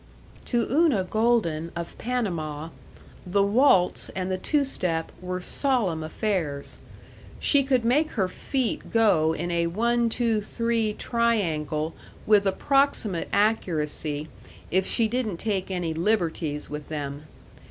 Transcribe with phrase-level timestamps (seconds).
[0.45, 2.69] To Una Golden, of Panama,
[3.23, 6.79] the waltz and the two step were solemn affairs.
[7.39, 11.93] She could make her feet go in a one two three triangle
[12.25, 14.27] with approximate accuracy,
[14.71, 17.27] if she didn't take any liberties with them.